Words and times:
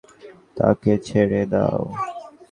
তাকে 0.57 0.91
ছেড়ে 1.07 1.41
দাও। 1.51 1.81